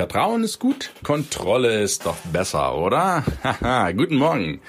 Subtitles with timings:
[0.00, 3.22] Vertrauen ist gut, Kontrolle ist doch besser, oder?
[3.44, 4.62] Haha, guten Morgen.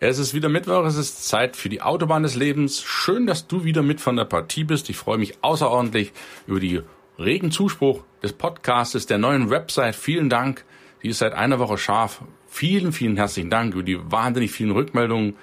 [0.00, 2.82] Es ist wieder Mittwoch, es ist Zeit für die Autobahn des Lebens.
[2.82, 4.90] Schön, dass du wieder mit von der Partie bist.
[4.90, 6.12] Ich freue mich außerordentlich
[6.46, 6.82] über die
[7.18, 9.96] regen Zuspruch des Podcastes, der neuen Website.
[9.96, 10.66] Vielen Dank.
[11.02, 12.20] Die ist seit einer Woche scharf.
[12.46, 15.36] Vielen, vielen herzlichen Dank über die wahnsinnig vielen Rückmeldungen,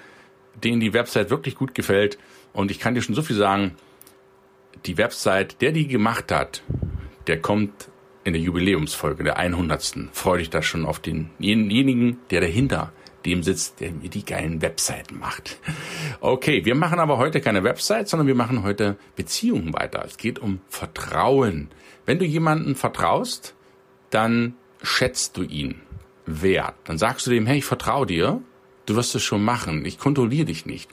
[0.62, 2.18] denen die Website wirklich gut gefällt.
[2.52, 3.74] Und ich kann dir schon so viel sagen.
[4.86, 6.62] Die Website, der die gemacht hat,
[7.26, 7.88] der kommt
[8.24, 10.08] in der Jubiläumsfolge, der 100.
[10.12, 12.92] Freue dich da schon auf denjenigen, der dahinter
[13.24, 15.58] dem sitzt, der mir die geilen Webseiten macht.
[16.20, 20.04] Okay, wir machen aber heute keine Website, sondern wir machen heute Beziehungen weiter.
[20.04, 21.68] Es geht um Vertrauen.
[22.06, 23.54] Wenn du jemanden vertraust,
[24.10, 25.80] dann schätzt du ihn
[26.26, 26.74] wert.
[26.84, 28.40] Dann sagst du dem, hey, ich vertraue dir,
[28.86, 30.90] du wirst es schon machen, ich kontrolliere dich nicht.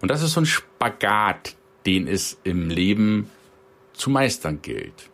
[0.00, 3.30] Und das ist so ein Spagat, den es im Leben
[3.92, 5.10] zu meistern gilt.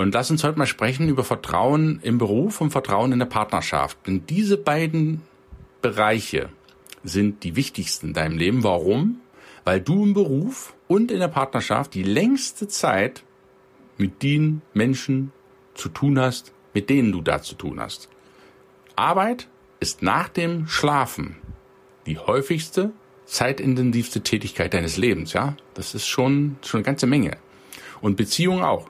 [0.00, 3.98] Und lass uns heute mal sprechen über Vertrauen im Beruf und Vertrauen in der Partnerschaft.
[4.06, 5.20] Denn diese beiden
[5.82, 6.48] Bereiche
[7.04, 8.64] sind die wichtigsten in deinem Leben.
[8.64, 9.20] Warum?
[9.64, 13.24] Weil du im Beruf und in der Partnerschaft die längste Zeit
[13.98, 15.32] mit den Menschen
[15.74, 18.08] zu tun hast, mit denen du da zu tun hast.
[18.96, 19.48] Arbeit
[19.80, 21.36] ist nach dem Schlafen
[22.06, 22.92] die häufigste,
[23.26, 25.56] zeitintensivste Tätigkeit deines Lebens, ja?
[25.74, 27.36] Das ist schon, schon eine ganze Menge.
[28.00, 28.88] Und Beziehung auch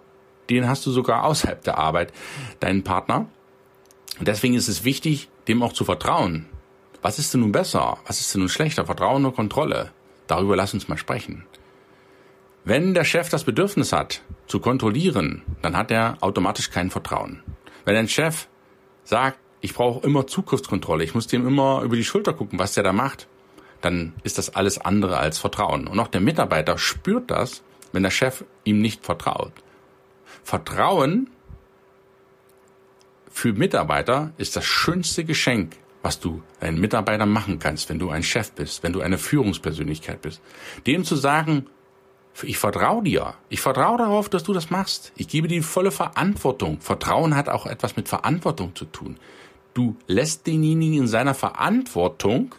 [0.51, 2.13] den hast du sogar außerhalb der Arbeit,
[2.59, 3.27] deinen Partner.
[4.19, 6.47] Und deswegen ist es wichtig, dem auch zu vertrauen.
[7.03, 7.99] Was ist denn nun besser?
[8.07, 8.85] Was ist denn nun schlechter?
[8.85, 9.93] Vertrauen oder Kontrolle?
[10.27, 11.47] Darüber lass uns mal sprechen.
[12.65, 17.43] Wenn der Chef das Bedürfnis hat, zu kontrollieren, dann hat er automatisch kein Vertrauen.
[17.87, 18.49] Wenn ein Chef
[19.05, 22.85] sagt, ich brauche immer Zugriffskontrolle, ich muss dem immer über die Schulter gucken, was der
[22.85, 23.29] da macht,
[23.81, 25.87] dann ist das alles andere als Vertrauen.
[25.87, 27.63] Und auch der Mitarbeiter spürt das,
[27.93, 29.53] wenn der Chef ihm nicht vertraut.
[30.43, 31.31] Vertrauen
[33.31, 38.23] für Mitarbeiter ist das schönste Geschenk, was du deinen Mitarbeitern machen kannst, wenn du ein
[38.23, 40.43] Chef bist, wenn du eine Führungspersönlichkeit bist.
[40.87, 41.67] Dem zu sagen,
[42.43, 43.35] ich vertraue dir.
[43.49, 45.13] Ich vertraue darauf, dass du das machst.
[45.17, 46.81] Ich gebe dir volle Verantwortung.
[46.81, 49.17] Vertrauen hat auch etwas mit Verantwortung zu tun.
[49.75, 52.55] Du lässt denjenigen in seiner Verantwortung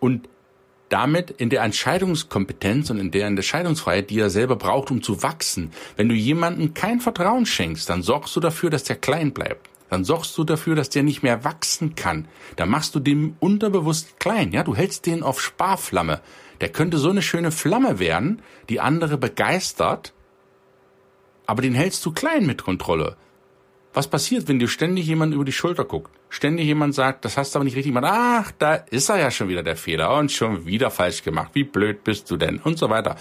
[0.00, 0.28] und
[0.90, 5.72] damit in der Entscheidungskompetenz und in der Entscheidungsfreiheit, die er selber braucht, um zu wachsen.
[5.96, 9.70] Wenn du jemandem kein Vertrauen schenkst, dann sorgst du dafür, dass der klein bleibt.
[9.88, 12.28] Dann sorgst du dafür, dass der nicht mehr wachsen kann.
[12.56, 14.62] Dann machst du dem unterbewusst klein, ja?
[14.62, 16.20] Du hältst den auf Sparflamme.
[16.60, 20.12] Der könnte so eine schöne Flamme werden, die andere begeistert,
[21.46, 23.16] aber den hältst du klein mit Kontrolle.
[23.92, 26.12] Was passiert, wenn dir ständig jemand über die Schulter guckt?
[26.28, 28.12] Ständig jemand sagt, das hast du aber nicht richtig gemacht.
[28.12, 31.50] Ach, da ist er ja schon wieder der Fehler und schon wieder falsch gemacht.
[31.54, 32.58] Wie blöd bist du denn?
[32.58, 33.16] Und so weiter.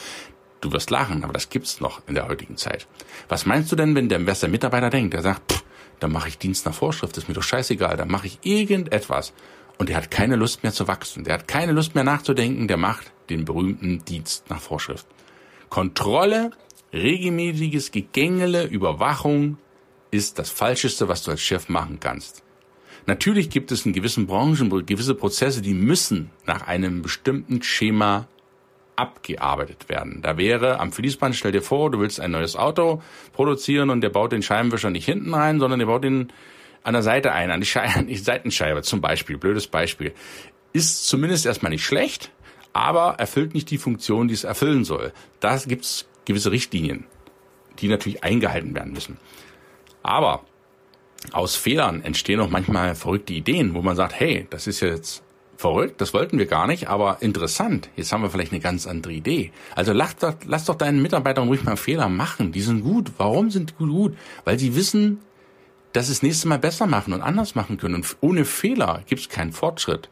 [0.62, 2.86] Du wirst lachen, aber das gibt's noch in der heutigen Zeit.
[3.30, 5.14] Was meinst du denn, wenn der, was der Mitarbeiter denkt?
[5.14, 5.64] Der sagt, pff,
[6.00, 9.34] dann mache ich Dienst nach Vorschrift, ist mir doch scheißegal, dann mache ich irgendetwas.
[9.78, 11.24] Und der hat keine Lust mehr zu wachsen.
[11.24, 15.08] Der hat keine Lust mehr nachzudenken, der macht den berühmten Dienst nach Vorschrift.
[15.70, 16.52] Kontrolle,
[16.94, 19.58] regelmäßiges Gegängele, Überwachung,
[20.12, 22.44] ist das Falscheste, was du als Chef machen kannst.
[23.06, 28.28] Natürlich gibt es in gewissen Branchen gewisse Prozesse, die müssen nach einem bestimmten Schema
[28.96, 30.22] abgearbeitet werden.
[30.22, 33.02] Da wäre am Fließband, stell dir vor, du willst ein neues Auto
[33.32, 36.32] produzieren und der baut den Scheibenwischer nicht hinten rein, sondern der baut den
[36.84, 39.38] an der Seite ein, an die, Schei an die Seitenscheibe zum Beispiel.
[39.38, 40.14] Blödes Beispiel.
[40.74, 42.32] Ist zumindest erstmal nicht schlecht,
[42.74, 45.14] aber erfüllt nicht die Funktion, die es erfüllen soll.
[45.40, 47.06] Da gibt es gewisse Richtlinien,
[47.80, 49.18] die natürlich eingehalten werden müssen.
[50.04, 50.44] Aber
[51.34, 55.24] aus Fehlern entstehen auch manchmal verrückte Ideen, wo man sagt, hey, das ist jetzt
[55.58, 59.12] verrückt, das wollten wir gar nicht, aber interessant, jetzt haben wir vielleicht eine ganz andere
[59.12, 59.52] Idee.
[59.76, 63.12] Also lass doch, lass doch deinen Mitarbeitern ruhig mal Fehler machen, die sind gut.
[63.18, 64.16] Warum sind die gut?
[64.46, 65.20] Weil sie wissen,
[65.92, 67.96] dass sie das nächste Mal besser machen und anders machen können.
[67.96, 70.10] Und ohne Fehler gibt es keinen Fortschritt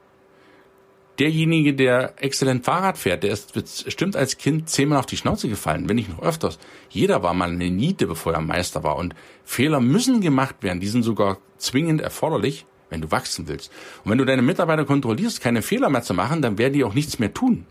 [1.20, 5.90] derjenige, der exzellent Fahrrad fährt, der ist bestimmt als Kind zehnmal auf die Schnauze gefallen,
[5.90, 6.60] wenn nicht noch öfters.
[6.90, 8.98] Jeder war mal eine Niete, bevor er Meister war.
[8.98, 10.80] Und Fehler müssen gemacht werden.
[10.80, 13.72] Die sind sogar zwingend erforderlich, wenn du wachsen willst.
[14.04, 16.94] Und wenn du deine Mitarbeiter kontrollierst, keine Fehler mehr zu machen, dann werden die auch
[16.94, 17.66] nichts mehr tun.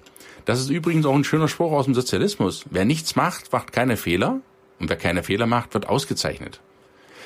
[0.44, 2.64] Das ist übrigens auch ein schöner Spruch aus dem Sozialismus.
[2.70, 4.40] Wer nichts macht, macht keine Fehler.
[4.78, 6.60] Und wer keine Fehler macht, wird ausgezeichnet.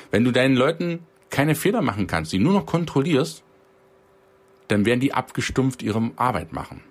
[0.09, 3.43] Wenn du deinen Leuten keine Fehler machen kannst, die nur noch kontrollierst,
[4.71, 6.81] dann werden die abgestumpft ihre Arbeit machen.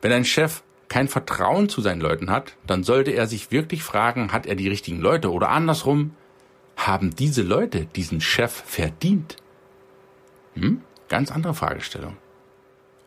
[0.00, 4.32] Wenn ein Chef kein Vertrauen zu seinen Leuten hat, dann sollte er sich wirklich fragen,
[4.32, 6.14] hat er die richtigen Leute oder andersrum,
[6.76, 9.36] haben diese Leute diesen Chef verdient?
[10.54, 10.80] Hm?
[11.08, 12.16] Ganz andere Fragestellung.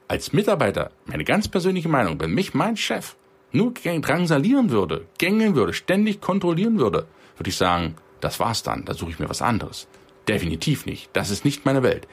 [0.07, 3.15] Als Mitarbeiter, meine ganz persönliche Meinung, wenn mich mein Chef
[3.51, 8.93] nur drangsalieren würde, gängeln würde, ständig kontrollieren würde, würde ich sagen, das war's dann, da
[8.93, 9.87] suche ich mir was anderes.
[10.27, 11.09] Definitiv nicht.
[11.13, 12.07] Das ist nicht meine Welt.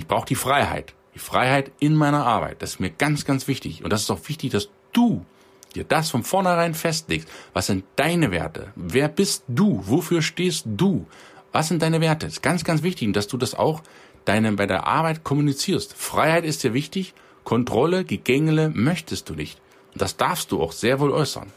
[0.00, 0.94] Ich brauche die Freiheit.
[1.14, 2.62] Die Freiheit in meiner Arbeit.
[2.62, 3.84] Das ist mir ganz, ganz wichtig.
[3.84, 5.26] Und das ist auch wichtig, dass du
[5.74, 7.28] dir das von vornherein festlegst.
[7.52, 8.72] Was sind deine Werte?
[8.76, 9.82] Wer bist du?
[9.84, 11.06] Wofür stehst du?
[11.52, 12.24] Was sind deine Werte?
[12.24, 13.82] Das ist ganz, ganz wichtig, dass du das auch
[14.24, 15.92] deine, bei der Arbeit kommunizierst.
[15.92, 17.12] Freiheit ist dir wichtig.
[17.44, 19.60] Kontrolle, Gegängele möchtest du nicht.
[19.92, 21.52] Und das darfst du auch sehr wohl äußern.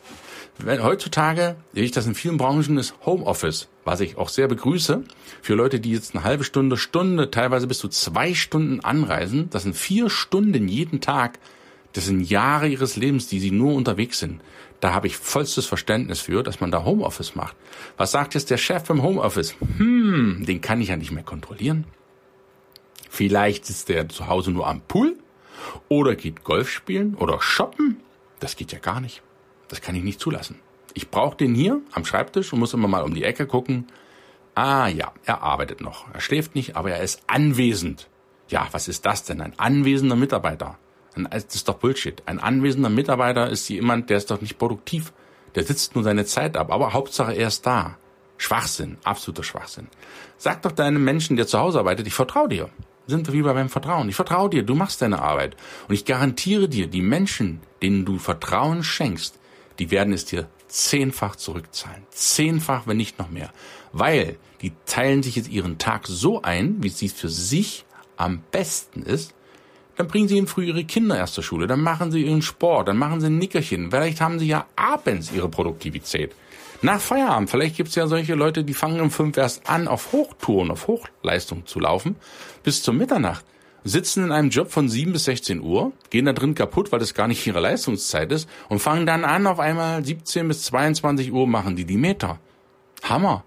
[0.57, 5.03] Wenn, heutzutage sehe ich das in vielen Branchen ist Homeoffice, was ich auch sehr begrüße.
[5.41, 9.63] Für Leute, die jetzt eine halbe Stunde, Stunde, teilweise bis zu zwei Stunden anreisen, das
[9.63, 11.39] sind vier Stunden jeden Tag.
[11.93, 14.41] Das sind Jahre ihres Lebens, die sie nur unterwegs sind.
[14.79, 17.55] Da habe ich vollstes Verständnis für, dass man da Homeoffice macht.
[17.95, 19.55] Was sagt jetzt der Chef im Homeoffice?
[19.77, 21.85] Hm, den kann ich ja nicht mehr kontrollieren.
[23.09, 25.15] Vielleicht ist der zu Hause nur am Pool
[25.87, 27.97] oder geht Golf spielen oder shoppen.
[28.39, 29.21] Das geht ja gar nicht.
[29.67, 30.59] Das kann ich nicht zulassen.
[30.93, 33.87] Ich brauche den hier am Schreibtisch und muss immer mal um die Ecke gucken.
[34.55, 36.05] Ah ja, er arbeitet noch.
[36.13, 38.09] Er schläft nicht, aber er ist anwesend.
[38.49, 39.41] Ja, was ist das denn?
[39.41, 40.77] Ein anwesender Mitarbeiter.
[41.15, 42.21] Das ist doch Bullshit.
[42.25, 45.13] Ein anwesender Mitarbeiter ist jemand, der ist doch nicht produktiv.
[45.55, 47.97] Der sitzt nur seine Zeit ab, aber Hauptsache er ist da.
[48.37, 49.87] Schwachsinn, absoluter Schwachsinn.
[50.37, 52.69] Sag doch deinem Menschen, der zu Hause arbeitet, ich vertraue dir.
[53.05, 54.09] Sind wir wie beim Vertrauen.
[54.09, 55.55] Ich vertraue dir, du machst deine Arbeit.
[55.87, 59.39] Und ich garantiere dir, die Menschen, denen du Vertrauen schenkst,
[59.79, 62.01] die werden es dir zehnfach zurückzahlen.
[62.09, 63.51] Zehnfach, wenn nicht noch mehr.
[63.91, 67.85] Weil die teilen sich jetzt ihren Tag so ein, wie es für sich
[68.17, 69.35] am besten ist.
[69.97, 72.87] Dann bringen sie ihnen früh ihre Kinder erst zur Schule, dann machen sie ihren Sport,
[72.87, 73.91] dann machen sie ein Nickerchen.
[73.91, 76.33] Vielleicht haben sie ja abends ihre Produktivität.
[76.81, 80.11] Nach Feierabend, vielleicht gibt es ja solche Leute, die fangen um fünf erst an, auf
[80.11, 82.15] Hochtouren, auf Hochleistung zu laufen,
[82.63, 83.45] bis zur Mitternacht
[83.83, 87.13] sitzen in einem Job von 7 bis 16 Uhr, gehen da drin kaputt, weil das
[87.13, 91.47] gar nicht ihre Leistungszeit ist und fangen dann an, auf einmal 17 bis 22 Uhr
[91.47, 92.39] machen die die Meter.
[93.03, 93.43] Hammer.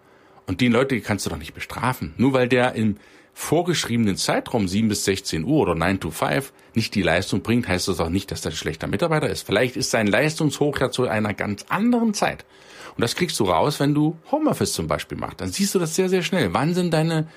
[0.46, 2.14] Und die Leute kannst du doch nicht bestrafen.
[2.18, 2.96] Nur weil der im
[3.34, 7.88] vorgeschriebenen Zeitraum 7 bis 16 Uhr oder 9 to 5 nicht die Leistung bringt, heißt
[7.88, 9.46] das auch nicht, dass der ein schlechter Mitarbeiter ist.
[9.46, 12.46] Vielleicht ist sein Leistungshoch ja zu einer ganz anderen Zeit.
[12.96, 15.40] Und das kriegst du raus, wenn du Homeoffice zum Beispiel machst.
[15.42, 16.54] Dann siehst du das sehr, sehr schnell.
[16.54, 17.28] Wann sind deine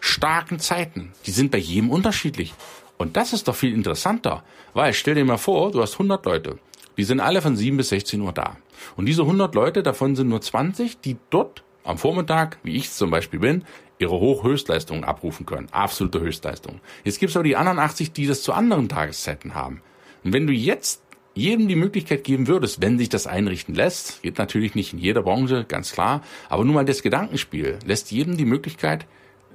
[0.00, 1.12] starken Zeiten.
[1.26, 2.54] Die sind bei jedem unterschiedlich.
[2.98, 6.58] Und das ist doch viel interessanter, weil stell dir mal vor, du hast 100 Leute.
[6.96, 8.56] Die sind alle von 7 bis 16 Uhr da.
[8.96, 13.10] Und diese 100 Leute, davon sind nur 20, die dort am Vormittag, wie ich zum
[13.10, 13.64] Beispiel bin,
[13.98, 15.68] ihre Hochhöchstleistungen abrufen können.
[15.72, 16.80] Absolute Höchstleistung.
[17.04, 19.82] Jetzt gibt es aber die anderen 80, die das zu anderen Tageszeiten haben.
[20.24, 21.02] Und wenn du jetzt
[21.34, 25.22] jedem die Möglichkeit geben würdest, wenn sich das einrichten lässt, geht natürlich nicht in jeder
[25.22, 29.06] Branche, ganz klar, aber nur mal das Gedankenspiel lässt jedem die Möglichkeit,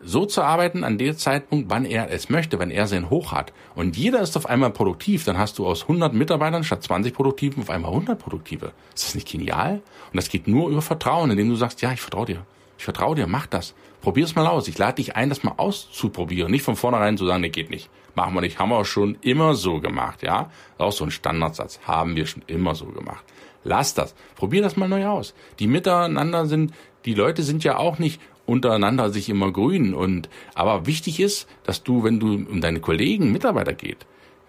[0.03, 3.53] so zu arbeiten an dem Zeitpunkt, wann er es möchte, wenn er sein Hoch hat.
[3.75, 7.61] Und jeder ist auf einmal produktiv, dann hast du aus 100 Mitarbeitern statt 20 Produktiven
[7.61, 8.73] auf einmal 100 Produktive.
[8.95, 9.81] Ist das nicht genial?
[10.11, 12.45] Und das geht nur über Vertrauen, indem du sagst, ja, ich vertraue dir.
[12.77, 13.75] Ich vertraue dir, mach das.
[14.01, 14.67] Probier's mal aus.
[14.67, 16.51] Ich lade dich ein, das mal auszuprobieren.
[16.51, 17.89] Nicht von vornherein zu sagen, nee, geht nicht.
[18.15, 18.57] Machen wir nicht.
[18.57, 20.49] Haben wir auch schon immer so gemacht, ja?
[20.79, 21.79] Auch so ein Standardsatz.
[21.83, 23.23] Haben wir schon immer so gemacht.
[23.63, 24.15] Lass das.
[24.35, 25.35] Probier das mal neu aus.
[25.59, 26.73] Die miteinander sind,
[27.05, 28.19] die Leute sind ja auch nicht
[28.51, 29.93] untereinander sich immer grün.
[29.93, 34.05] Und aber wichtig ist, dass du, wenn du um deine Kollegen, Mitarbeiter geht,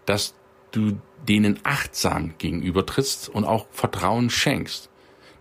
[0.07, 0.35] dass
[0.73, 4.91] du denen achtsam gegenüber trittst und auch Vertrauen schenkst.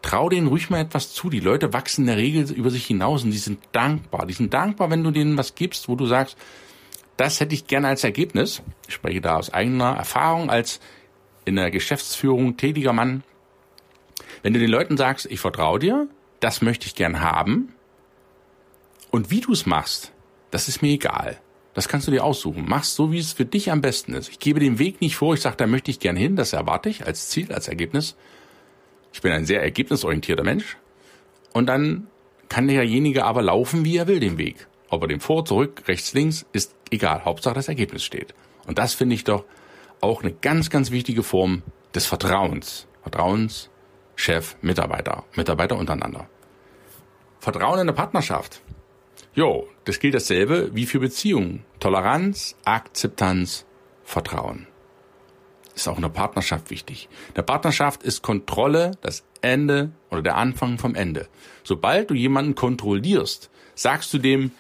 [0.02, 1.30] Trau denen ruhig mal etwas zu.
[1.30, 4.26] Die Leute wachsen in der Regel über sich hinaus und die sind dankbar.
[4.26, 6.38] Die sind dankbar, wenn du denen was gibst, wo du sagst,
[7.18, 8.64] das hätte ich gerne als Ergebnis.
[8.88, 10.80] Ich spreche da aus eigener Erfahrung als
[11.46, 13.24] in der Geschäftsführung tätiger Mann.
[14.42, 16.08] Wenn du den Leuten sagst, ich vertraue dir,
[16.40, 17.74] das möchte ich gern haben,
[19.12, 20.12] und wie du es machst,
[20.50, 21.40] das ist mir egal.
[21.74, 22.66] Das kannst du dir aussuchen.
[22.68, 24.30] Mach's so, wie es für dich am besten ist.
[24.30, 25.34] Ich gebe den Weg nicht vor.
[25.34, 26.36] Ich sage, da möchte ich gern hin.
[26.36, 28.18] Das erwarte ich als Ziel, als Ergebnis.
[29.14, 30.78] Ich bin ein sehr ergebnisorientierter Mensch.
[31.54, 32.08] Und dann
[32.50, 34.68] kann derjenige aber laufen, wie er will, den Weg.
[34.90, 37.24] Ob er den vor, zurück, rechts, links, ist egal.
[37.24, 38.34] Hauptsache das Ergebnis steht.
[38.68, 39.46] Und das finde ich doch
[40.02, 41.64] auch eine ganz, ganz wichtige Form
[41.96, 42.88] des Vertrauens.
[43.02, 43.70] Vertrauens,
[44.16, 46.28] Chef, Mitarbeiter, Mitarbeiter untereinander.
[47.40, 48.62] Vertrauen in der Partnerschaft.
[49.34, 51.64] Jo, das gilt dasselbe wie für Beziehungen.
[51.80, 53.66] Toleranz, Akzeptanz,
[54.04, 54.68] Vertrauen.
[55.74, 57.08] Ist auch in der Partnerschaft wichtig.
[57.30, 61.30] In der Partnerschaft ist Kontrolle das Ende oder der Anfang vom Ende.
[61.64, 64.52] Sobald du jemanden kontrollierst, sagst du dem,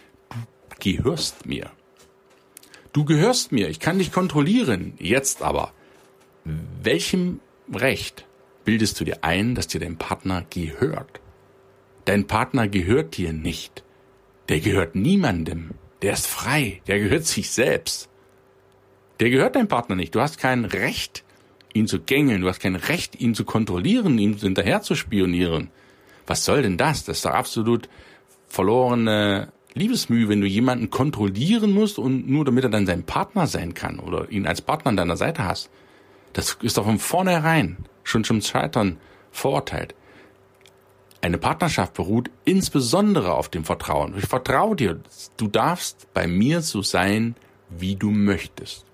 [0.80, 1.70] gehörst mir.
[2.94, 4.94] Du gehörst mir, ich kann dich kontrollieren.
[5.00, 5.74] Jetzt aber,
[6.46, 7.42] welchem
[7.74, 8.26] Recht
[8.64, 11.20] bildest du dir ein, dass dir dein Partner gehört?
[12.06, 13.84] Dein Partner gehört dir nicht.
[14.52, 15.70] Der gehört niemandem.
[16.02, 16.82] Der ist frei.
[16.86, 18.10] Der gehört sich selbst.
[19.22, 20.14] Der gehört deinem Partner nicht.
[20.14, 21.24] Du hast kein Recht,
[21.74, 22.42] ihn zu gängeln.
[22.42, 25.70] Du hast kein Recht, ihn zu kontrollieren, ihm hinterher zu spionieren.
[26.28, 27.06] Was soll denn das?
[27.06, 27.88] Das ist doch absolut
[28.50, 33.74] verlorene Liebesmühe, wenn du jemanden kontrollieren musst und nur damit er dann sein Partner sein
[33.74, 35.70] kann oder ihn als Partner an deiner Seite hast.
[36.34, 38.98] Das ist doch von vornherein schon zum Scheitern
[39.32, 39.96] verurteilt.
[41.22, 44.16] Eine Partnerschaft beruht insbesondere auf dem Vertrauen.
[44.18, 45.00] Ich vertraue dir.
[45.38, 47.36] Du darfst bei mir so sein,
[47.70, 48.86] wie du möchtest.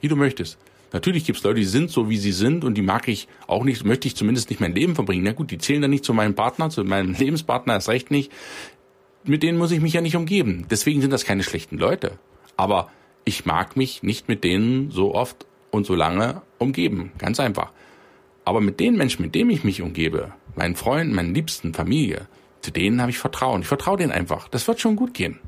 [0.00, 0.58] Wie du möchtest.
[0.92, 3.64] Natürlich gibt es Leute, die sind so, wie sie sind und die mag ich auch
[3.64, 5.24] nicht, möchte ich zumindest nicht mein Leben verbringen.
[5.24, 8.30] Na gut, die zählen dann nicht zu meinem Partner, zu meinem Lebenspartner erst recht nicht.
[9.24, 10.66] Mit denen muss ich mich ja nicht umgeben.
[10.70, 12.18] Deswegen sind das keine schlechten Leute.
[12.58, 12.90] Aber
[13.24, 17.12] ich mag mich nicht mit denen so oft und so lange umgeben.
[17.16, 17.72] Ganz einfach.
[18.44, 22.28] Aber mit den Menschen, mit denen ich mich umgebe, meinen Freunden, meinen Liebsten, Familie,
[22.60, 23.62] zu denen habe ich Vertrauen.
[23.62, 24.48] Ich vertraue denen einfach.
[24.48, 25.38] Das wird schon gut gehen.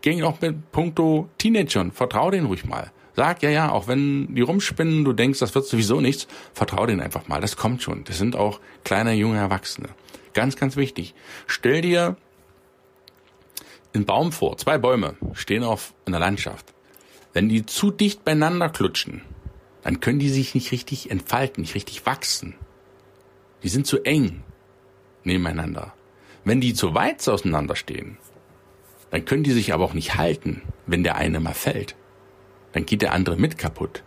[0.00, 1.92] Ging auch mit puncto Teenagern.
[1.92, 2.90] Vertraue denen ruhig mal.
[3.14, 7.00] Sag, ja, ja, auch wenn die rumspinnen, du denkst, das wird sowieso nichts, vertraue denen
[7.00, 7.40] einfach mal.
[7.40, 8.04] Das kommt schon.
[8.04, 9.90] Das sind auch kleine, junge Erwachsene.
[10.32, 11.14] Ganz, ganz wichtig.
[11.46, 12.16] Stell dir
[13.92, 14.56] einen Baum vor.
[14.56, 16.72] Zwei Bäume stehen auf einer Landschaft.
[17.34, 19.22] Wenn die zu dicht beieinander klutschen,
[19.82, 22.54] dann können die sich nicht richtig entfalten, nicht richtig wachsen.
[23.62, 24.42] Die sind zu eng
[25.24, 25.92] nebeneinander.
[26.44, 28.18] Wenn die zu weit auseinanderstehen,
[29.10, 31.96] dann können die sich aber auch nicht halten, wenn der eine mal fällt.
[32.72, 34.02] Dann geht der andere mit kaputt.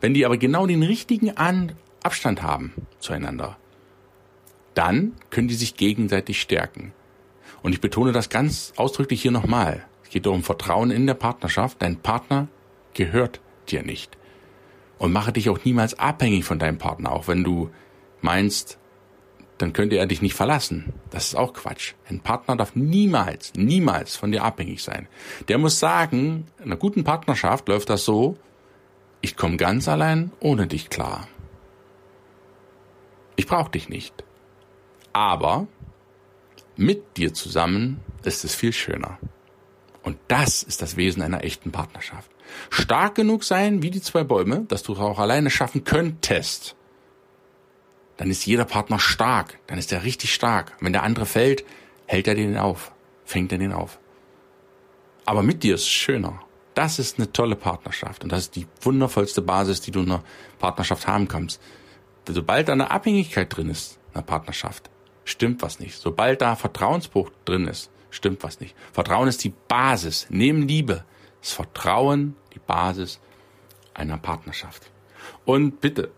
[0.00, 3.56] Wenn die aber genau den richtigen An Abstand haben zueinander,
[4.74, 6.92] dann können die sich gegenseitig stärken.
[7.62, 9.84] Und ich betone das ganz ausdrücklich hier nochmal.
[10.02, 11.80] Es geht um Vertrauen in der Partnerschaft.
[11.80, 12.48] Dein Partner
[12.94, 14.18] gehört dir nicht.
[14.98, 17.70] Und mache dich auch niemals abhängig von deinem Partner, auch wenn du
[18.20, 18.78] meinst,
[19.62, 20.92] dann könnte er dich nicht verlassen.
[21.10, 21.94] Das ist auch Quatsch.
[22.08, 25.06] Ein Partner darf niemals, niemals von dir abhängig sein.
[25.46, 28.36] Der muss sagen, in einer guten Partnerschaft läuft das so,
[29.20, 31.28] ich komme ganz allein ohne dich klar.
[33.36, 34.24] Ich brauche dich nicht.
[35.12, 35.68] Aber
[36.74, 39.20] mit dir zusammen ist es viel schöner.
[40.02, 42.32] Und das ist das Wesen einer echten Partnerschaft.
[42.68, 46.74] Stark genug sein wie die zwei Bäume, dass du es auch alleine schaffen könntest
[48.16, 50.72] dann ist jeder Partner stark, dann ist er richtig stark.
[50.80, 51.64] Wenn der andere fällt,
[52.06, 52.92] hält er den auf,
[53.24, 53.98] fängt er den auf.
[55.24, 56.40] Aber mit dir ist es schöner.
[56.74, 60.24] Das ist eine tolle Partnerschaft und das ist die wundervollste Basis, die du in einer
[60.58, 61.60] Partnerschaft haben kannst.
[62.26, 64.90] Sobald da eine Abhängigkeit drin ist, in einer Partnerschaft,
[65.24, 65.98] stimmt was nicht.
[65.98, 68.74] Sobald da Vertrauensbruch drin ist, stimmt was nicht.
[68.92, 70.26] Vertrauen ist die Basis.
[70.30, 71.04] Neben Liebe
[71.42, 73.20] ist Vertrauen die Basis
[73.94, 74.90] einer Partnerschaft.
[75.44, 76.10] Und bitte,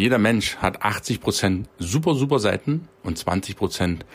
[0.00, 4.06] jeder Mensch hat 80 Prozent super, super Seiten und 20 Prozent,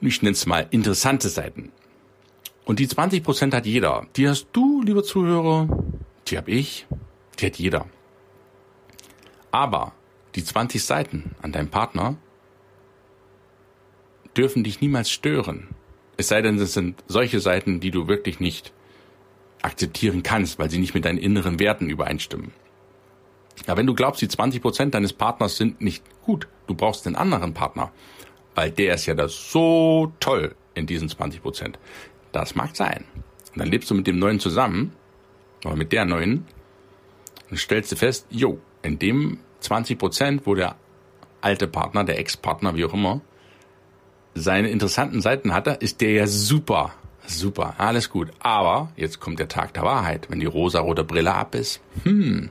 [0.00, 1.72] ich nenne es mal, interessante Seiten.
[2.64, 4.06] Und die 20 Prozent hat jeder.
[4.14, 5.68] Die hast du, lieber Zuhörer,
[6.28, 6.86] die hab ich,
[7.38, 7.86] die hat jeder.
[9.50, 9.92] Aber
[10.36, 12.16] die 20 Seiten an deinem Partner
[14.36, 15.68] dürfen dich niemals stören.
[16.16, 18.72] Es sei denn, es sind solche Seiten, die du wirklich nicht
[19.62, 22.52] akzeptieren kannst, weil sie nicht mit deinen inneren Werten übereinstimmen.
[23.66, 27.16] Ja, wenn du glaubst, die 20 Prozent deines Partners sind nicht gut, du brauchst den
[27.16, 27.92] anderen Partner,
[28.54, 31.78] weil der ist ja das so toll in diesen 20 Prozent.
[32.32, 33.04] Das mag sein.
[33.52, 34.92] Und dann lebst du mit dem Neuen zusammen,
[35.64, 36.46] oder mit der Neuen,
[37.50, 40.76] und stellst du fest, jo, in dem 20 Prozent, wo der
[41.40, 43.20] alte Partner, der Ex-Partner, wie auch immer,
[44.34, 46.94] seine interessanten Seiten hatte, ist der ja super.
[47.26, 48.30] Super, alles gut.
[48.40, 51.80] Aber jetzt kommt der Tag der Wahrheit, wenn die rosarote Brille ab ist.
[52.04, 52.50] Hm,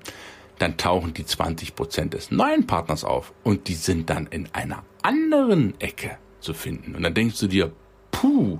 [0.61, 4.83] dann tauchen die 20 Prozent des neuen Partners auf und die sind dann in einer
[5.01, 6.95] anderen Ecke zu finden.
[6.95, 7.71] Und dann denkst du dir,
[8.11, 8.59] puh,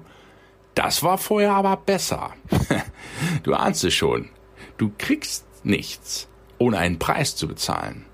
[0.75, 2.33] das war vorher aber besser.
[3.43, 4.29] du ahnst es schon.
[4.77, 6.27] Du kriegst nichts,
[6.57, 8.05] ohne einen Preis zu bezahlen.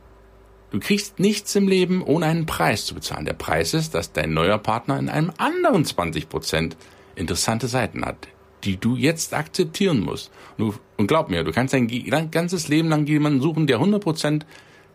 [0.71, 3.25] Du kriegst nichts im Leben, ohne einen Preis zu bezahlen.
[3.25, 6.75] Der Preis ist, dass dein neuer Partner in einem anderen 20 Prozent
[7.15, 8.27] interessante Seiten hat,
[8.63, 10.31] die du jetzt akzeptieren musst.
[10.57, 14.43] Und glaub mir, du kannst dein ganzes Leben lang jemanden suchen, der 100%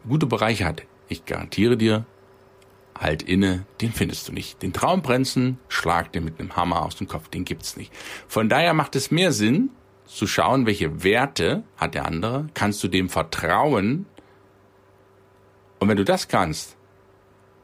[0.09, 0.83] gute Bereiche hat.
[1.09, 2.07] Ich garantiere dir,
[2.99, 4.63] halt inne, den findest du nicht.
[4.63, 7.93] Den Traumprinzen schlag dir mit einem Hammer aus dem Kopf, den gibt's nicht.
[8.29, 9.71] Von daher macht es mehr Sinn,
[10.07, 14.07] zu schauen, welche Werte hat der andere, kannst du dem vertrauen.
[15.79, 16.77] Und wenn du das kannst,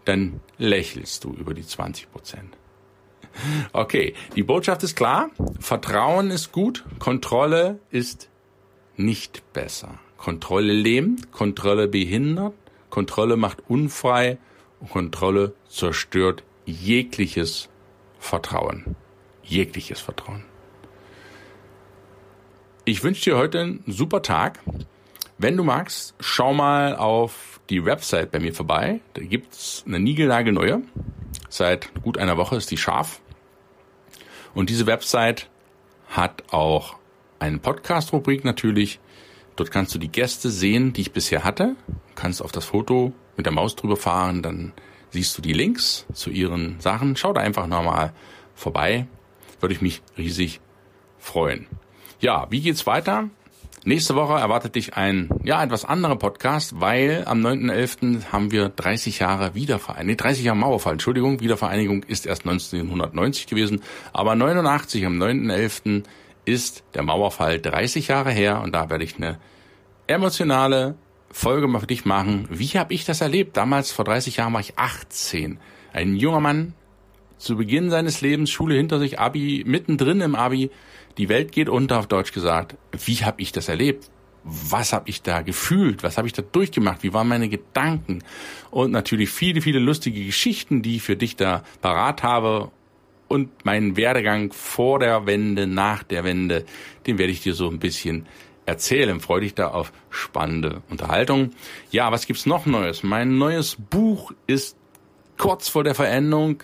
[0.05, 2.58] dann lächelst du über die 20 Prozent.
[3.73, 5.31] Okay, die Botschaft ist klar.
[5.61, 8.29] Vertrauen ist gut, Kontrolle ist
[8.97, 9.99] nicht besser.
[10.17, 12.55] Kontrolle lähmt, Kontrolle behindert,
[12.91, 14.39] Kontrolle macht unfrei
[14.87, 17.69] Kontrolle zerstört jegliches
[18.19, 18.97] Vertrauen.
[19.43, 20.45] Jegliches Vertrauen.
[22.85, 24.61] Ich wünsche dir heute einen super Tag.
[25.37, 29.01] Wenn du magst, schau mal auf die Website bei mir vorbei.
[29.15, 30.83] Da gibt's eine niegelnagelneue.
[31.49, 33.21] Seit gut einer Woche ist die scharf.
[34.55, 35.49] Und diese Website
[36.09, 36.97] hat auch
[37.39, 39.01] eine Podcast-Rubrik natürlich.
[39.57, 41.77] Dort kannst du die Gäste sehen, die ich bisher hatte.
[42.15, 44.73] Kannst auf das Foto mit der Maus drüber fahren, dann
[45.11, 47.17] siehst du die Links zu ihren Sachen.
[47.17, 48.13] Schau da einfach nochmal
[48.55, 49.07] vorbei.
[49.61, 50.61] Würde ich mich riesig
[51.19, 51.67] freuen.
[52.21, 53.29] Ja, wie geht's weiter?
[53.85, 58.33] Nächste Woche erwartet dich ein, ja, etwas anderer Podcast, weil am 9.11.
[58.33, 63.83] haben wir 30 Jahre Wiedervereinigung, nee, 30 Jahre Mauerfall, Entschuldigung, Wiedervereinigung ist erst 1990 gewesen,
[64.13, 66.03] aber 89 am 9.11.
[66.45, 69.39] ist der Mauerfall 30 Jahre her und da werde ich eine
[70.09, 70.97] emotionale
[71.31, 72.49] Folge mal für dich machen.
[72.51, 73.57] Wie habe ich das erlebt?
[73.57, 75.61] Damals, vor 30 Jahren, war ich 18.
[75.93, 76.75] Ein junger Mann,
[77.39, 80.71] zu Beginn seines Lebens, Schule hinter sich, Abi, mittendrin im Abi,
[81.17, 82.77] die Welt geht unter, auf Deutsch gesagt.
[82.93, 84.11] Wie habe ich das erlebt?
[84.45, 86.03] Was habe ich da gefühlt?
[86.03, 87.03] Was habe ich da durchgemacht?
[87.03, 88.23] Wie waren meine Gedanken?
[88.71, 92.71] Und natürlich viele, viele lustige Geschichten, die ich für dich da parat habe.
[93.27, 96.65] Und meinen Werdegang vor der Wende, nach der Wende,
[97.07, 98.27] den werde ich dir so ein bisschen
[98.65, 99.21] erzählen.
[99.21, 101.51] Freue dich da auf spannende Unterhaltung.
[101.91, 103.03] Ja, was gibt's noch Neues?
[103.03, 104.77] Mein neues Buch ist
[105.37, 106.63] kurz vor der Veränderung.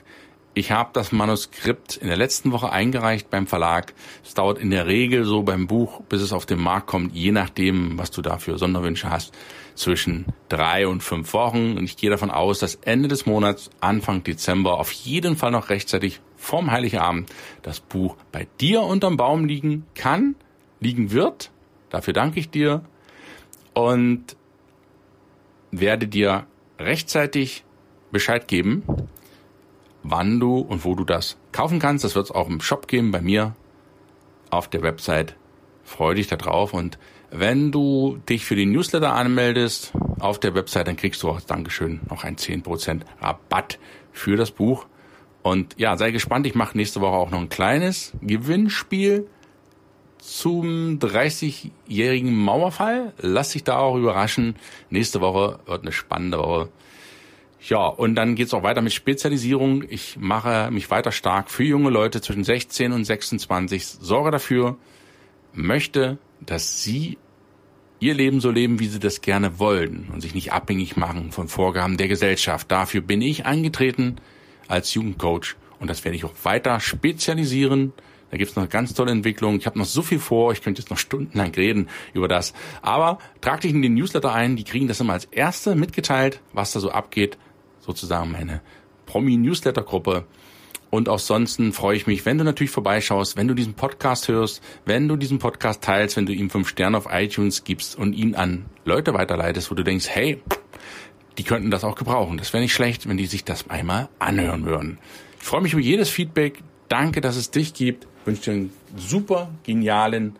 [0.57, 3.93] Ich habe das Manuskript in der letzten Woche eingereicht beim Verlag.
[4.25, 7.33] Es dauert in der Regel so beim Buch, bis es auf den Markt kommt, je
[7.33, 9.35] nachdem, was du da für Sonderwünsche hast,
[9.75, 11.77] zwischen drei und fünf Wochen.
[11.77, 15.71] Und ich gehe davon aus, dass Ende des Monats, Anfang Dezember, auf jeden Fall noch
[15.71, 17.29] rechtzeitig vorm Heiligabend
[17.63, 20.37] das Buch bei dir unterm Baum liegen kann,
[20.79, 21.51] liegen wird.
[21.91, 22.85] Dafür danke ich dir
[23.73, 24.37] und
[25.73, 26.47] werde dir
[26.79, 27.65] rechtzeitig
[28.13, 28.85] Bescheid geben,
[30.05, 32.05] wann du und wo du das kaufen kannst.
[32.05, 33.57] Das wird es auch im Shop geben bei mir
[34.51, 35.35] auf der Website.
[35.83, 36.99] Freue dich da drauf und
[37.31, 42.01] wenn du dich für den Newsletter anmeldest auf der Website, dann kriegst du auch Dankeschön
[42.09, 43.81] noch einen 10% Rabatt
[44.13, 44.87] für das Buch.
[45.43, 49.27] Und ja, sei gespannt, ich mache nächste Woche auch noch ein kleines Gewinnspiel
[50.19, 53.13] zum 30-jährigen Mauerfall.
[53.19, 54.57] Lass dich da auch überraschen.
[54.89, 56.69] Nächste Woche wird eine spannende Woche.
[57.67, 59.85] Ja, und dann geht's auch weiter mit Spezialisierung.
[59.89, 63.87] Ich mache mich weiter stark für junge Leute zwischen 16 und 26.
[63.87, 64.77] Sorge dafür,
[65.55, 67.17] möchte, dass sie
[68.01, 71.49] ihr Leben so leben, wie sie das gerne wollen und sich nicht abhängig machen von
[71.49, 72.71] Vorgaben der Gesellschaft.
[72.71, 74.17] Dafür bin ich eingetreten
[74.69, 77.95] als Jugendcoach und das werde ich auch weiter spezialisieren.
[78.31, 79.59] Da gibt's noch ganz tolle Entwicklungen.
[79.59, 82.53] Ich habe noch so viel vor, ich könnte jetzt noch stundenlang reden über das.
[82.83, 86.73] Aber trag dich in den Newsletter ein, die kriegen das immer als Erste mitgeteilt, was
[86.73, 87.39] da so abgeht
[87.85, 88.61] sozusagen meine
[89.07, 90.25] Promi-Newsletter-Gruppe.
[90.91, 94.63] Und auch sonst freue ich mich, wenn du natürlich vorbeischaust, wenn du diesen Podcast hörst,
[94.85, 98.37] wenn du diesen Podcast teilst, wenn du ihm fünf Sterne auf iTunes gibst und ihn
[98.37, 100.41] an Leute weiterleitest, wo du denkst, hey,
[101.37, 102.39] die könnten das auch gebrauchen.
[102.39, 104.99] Das wäre nicht schlecht, wenn die sich das einmal anhören würden.
[105.41, 106.63] Ich freue mich über jedes Feedback.
[106.89, 108.07] Danke, dass es dich gibt.
[108.21, 110.37] Ich wünsche dir einen super genialen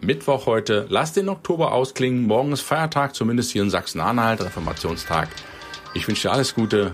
[0.00, 0.86] Mittwoch heute.
[0.88, 2.26] Lass den Oktober ausklingen.
[2.26, 5.28] Morgen ist Feiertag, zumindest hier in Sachsen-Anhalt, Reformationstag.
[5.94, 6.92] Ich wünsche dir alles Gute,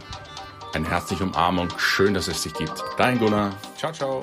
[0.75, 1.69] eine herzliche Umarmung.
[1.79, 2.85] Schön, dass es dich gibt.
[2.99, 3.53] Dein Gunnar.
[3.77, 4.23] Ciao, ciao.